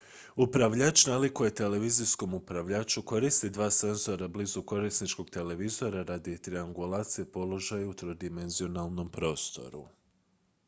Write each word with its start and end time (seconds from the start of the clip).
upravljač 0.35 1.05
nalikuje 1.07 1.53
televizijskom 1.55 2.33
upravljaču 2.33 3.01
koristi 3.01 3.49
dva 3.49 3.67
senzora 3.71 4.27
blizu 4.37 4.63
korisničkog 4.71 5.29
televizora 5.29 6.03
radi 6.03 6.37
triangulacije 6.37 7.25
položaja 7.31 7.89
u 7.89 7.93
trodimenzionalnom 7.93 9.09
prostoru 9.11 9.85